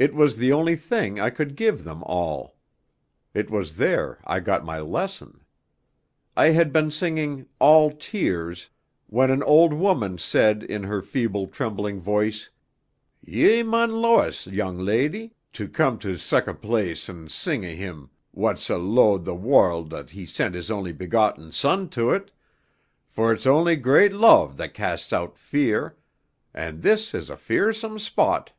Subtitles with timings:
[0.00, 2.56] It was the only thing I could give them all.
[3.32, 5.44] It was there I got my lesson.
[6.36, 8.70] I had been singing 'All Tears,'
[9.06, 12.50] when an old woman said in her feeble, trembling voice,
[13.24, 17.76] 'Ye mun loe us, young leddy, to come to sic a place an' sing o'
[17.76, 22.32] Him wha sa loed the warld that He sent His only begotten Son ta it,
[23.06, 25.96] for it's only great loe that casts out fear,
[26.52, 28.50] and this is a fearsome spot.'